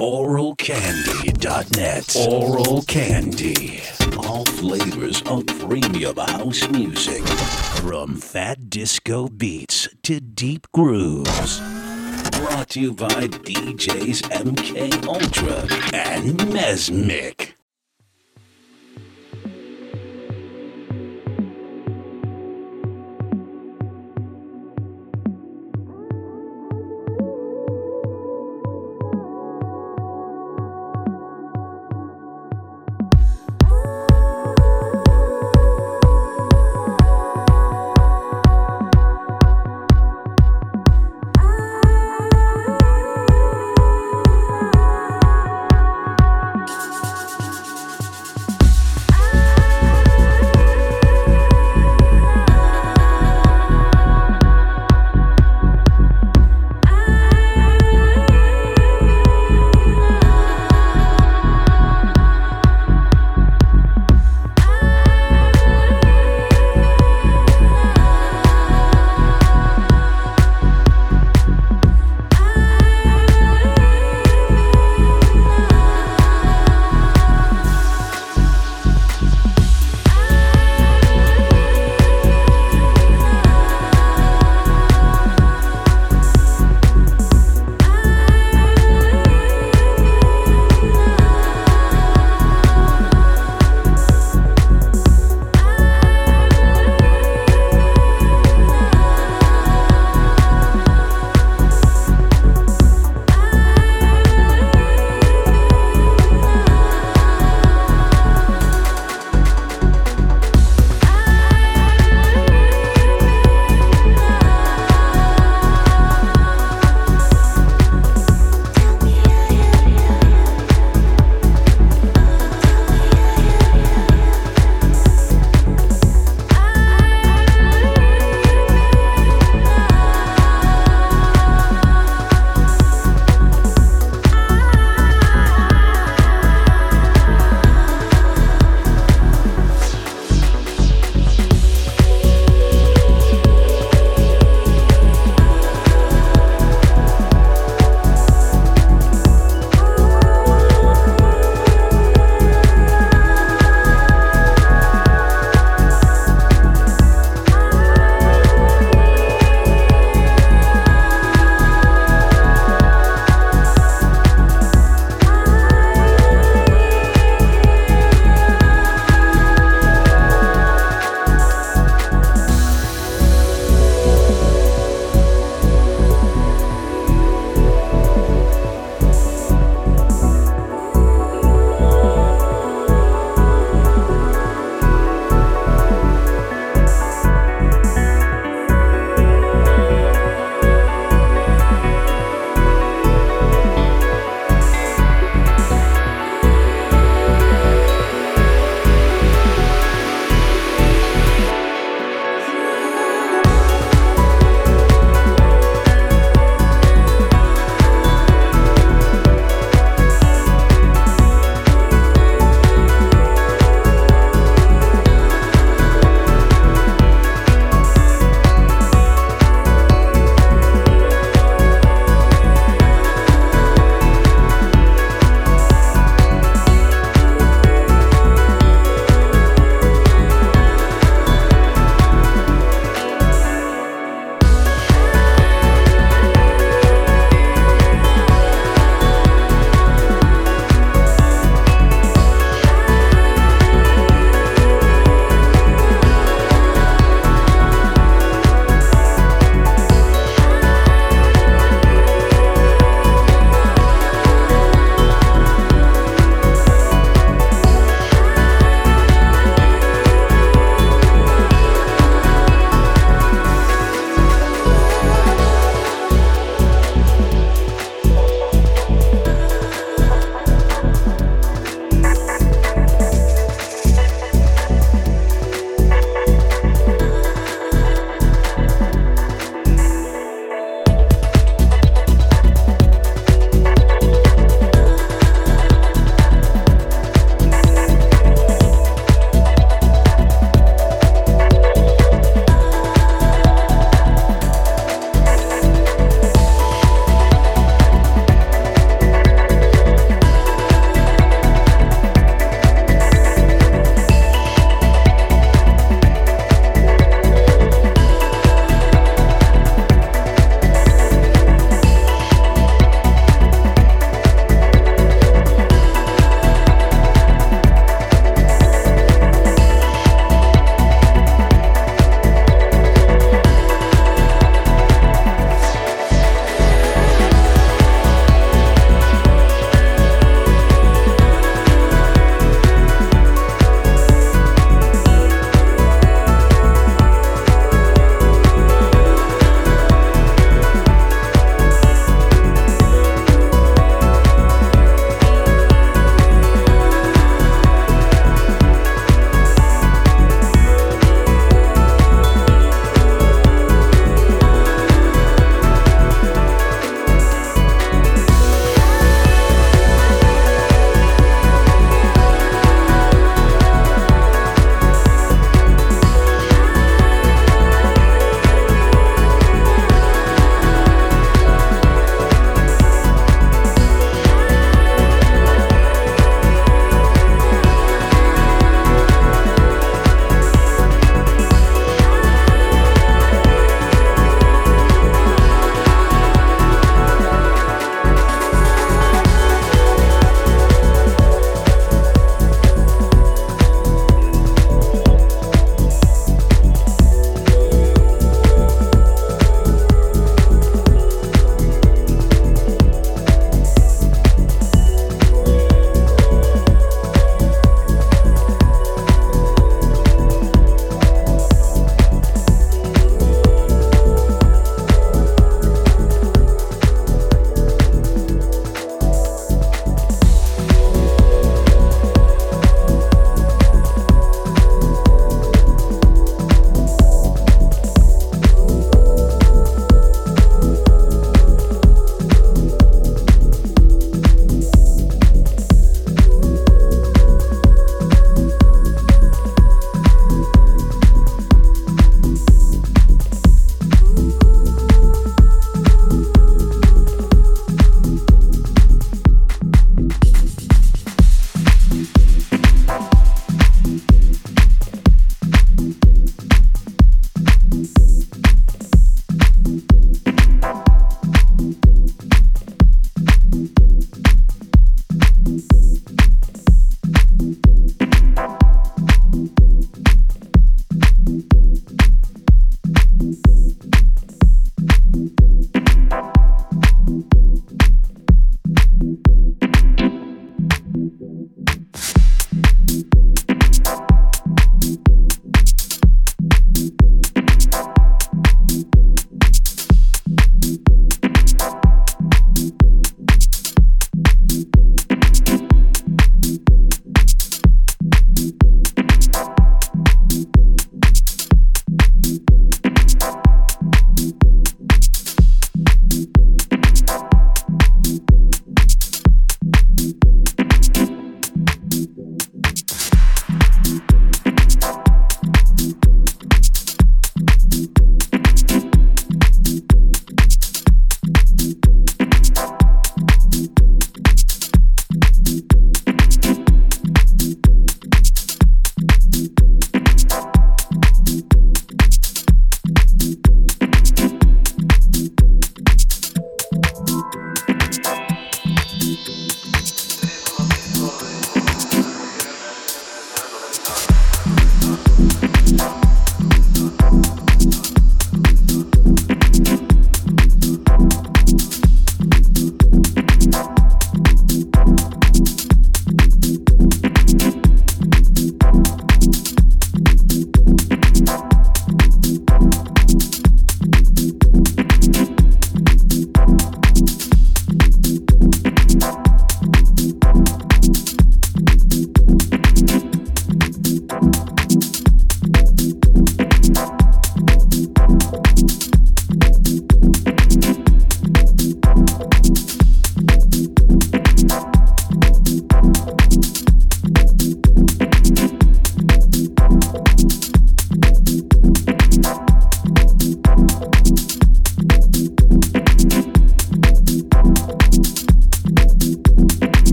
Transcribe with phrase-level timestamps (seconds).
[0.00, 2.16] oralcandy.net.
[2.28, 3.82] Oral Candy.
[4.18, 7.26] All flavors of premium house music.
[7.82, 11.58] From fat disco beats to deep grooves.
[12.30, 17.57] Brought to you by DJs MK Ultra and Mesmic.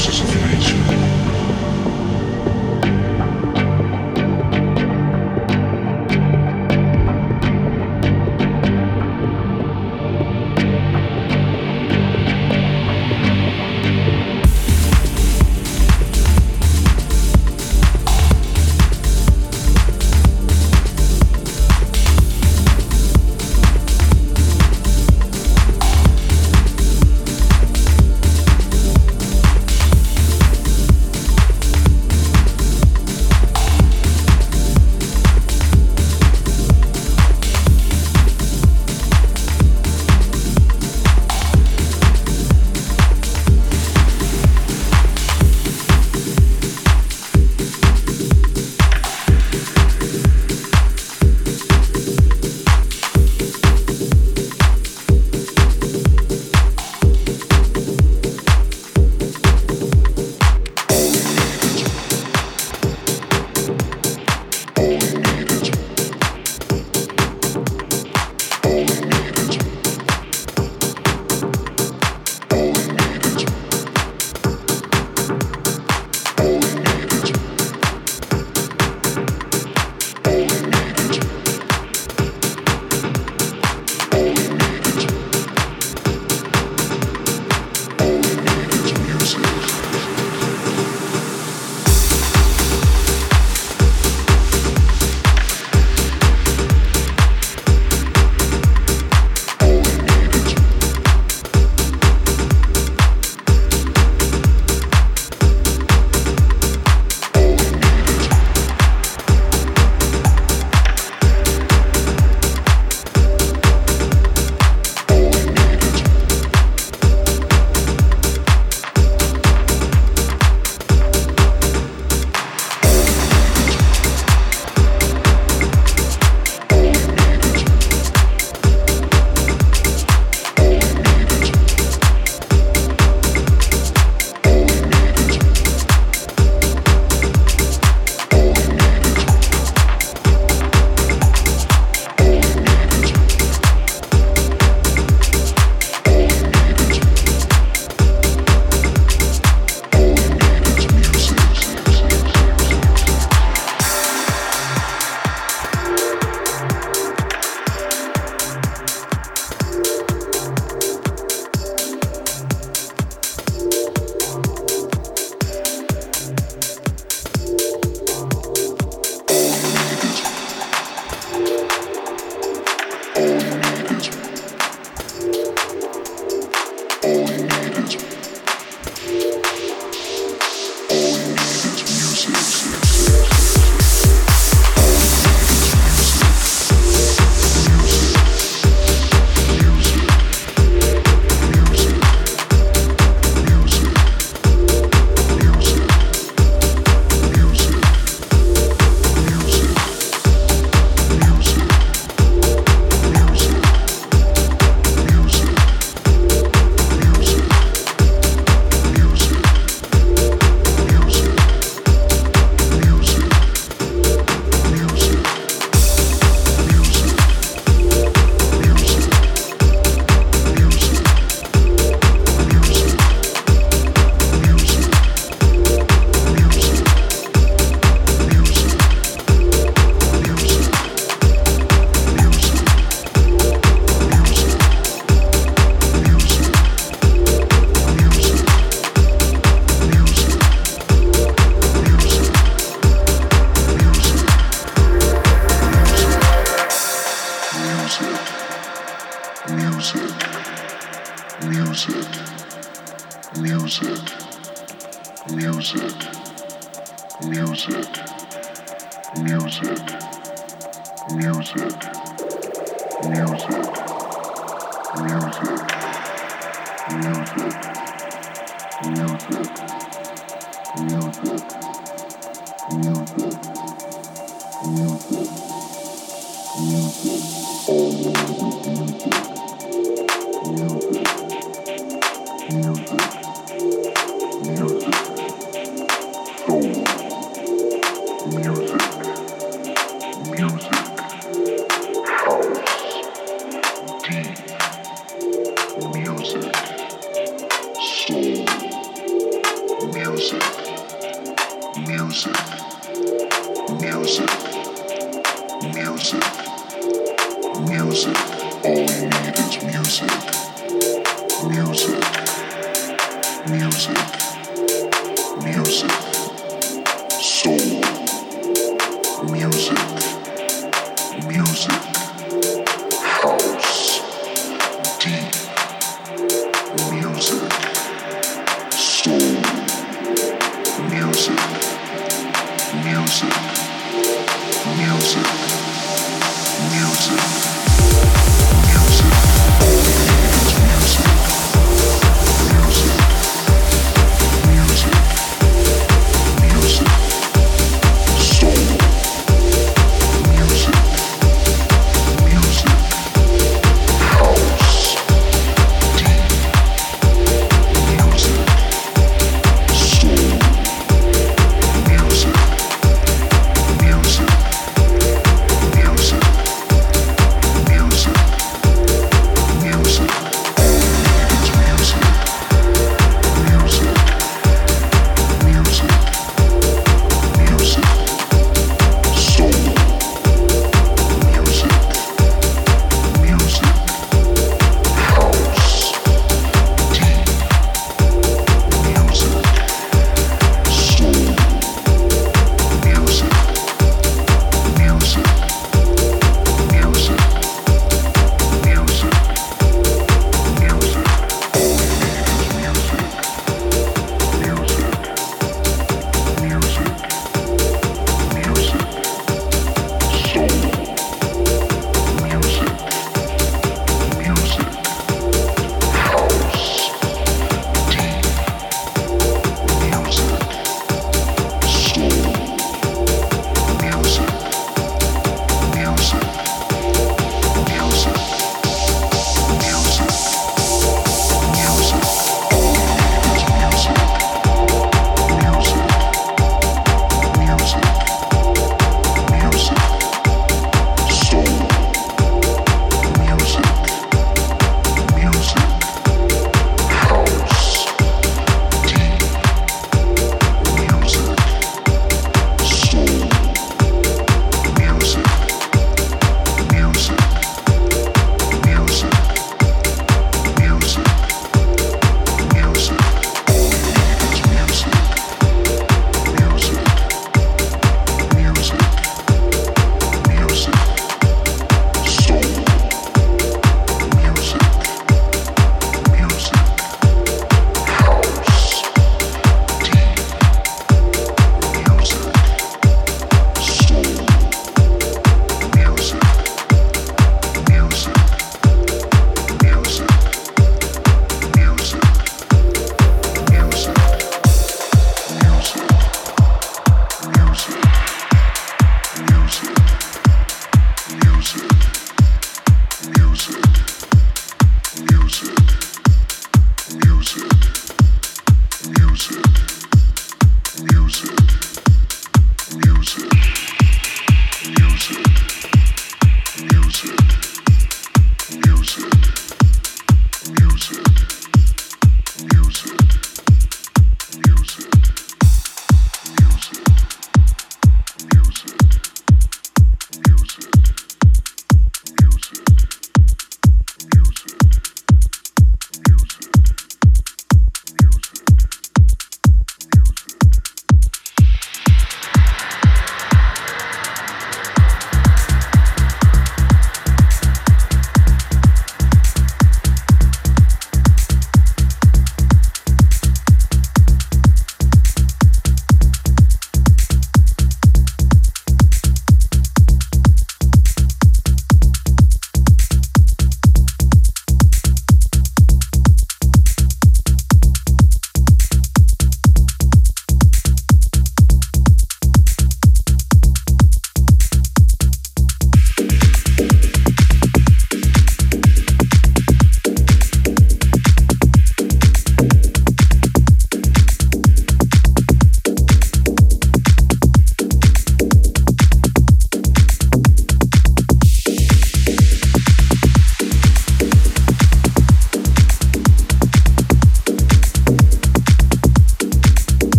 [0.00, 0.69] させて。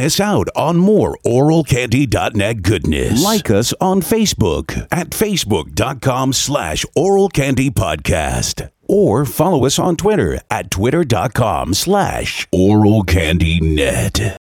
[0.00, 3.22] miss out on more auralcandy.net goodness.
[3.22, 8.70] Like us on Facebook at facebook.com slash auralcandypodcast.
[8.88, 14.39] Or follow us on Twitter at twitter.com slash auralcandynet.